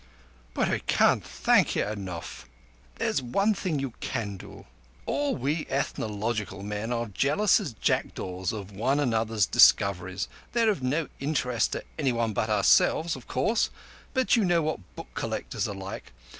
[0.55, 2.47] "But I can't thank you enough."
[2.95, 4.65] "There's one thing you can do.
[5.05, 10.27] All we Ethnological men are as jealous as jackdaws of one another's discoveries.
[10.53, 13.69] They're of no interest to anyone but ourselves, of course,
[14.15, 16.11] but you know what book collectors are like.